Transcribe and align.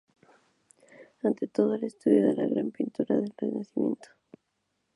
Ante 1.21 1.47
todo, 1.47 1.75
el 1.75 1.83
estudio 1.83 2.25
de 2.25 2.33
la 2.33 2.47
gran 2.47 2.71
pintura 2.71 3.17
del 3.17 3.31
Renacimiento. 3.37 4.09